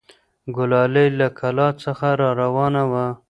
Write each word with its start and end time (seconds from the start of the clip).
ګلالۍ 0.55 1.07
له 1.19 1.27
کلا 1.39 1.67
څخه 1.83 2.07
راروانه 2.21 2.83
وه. 2.91 3.05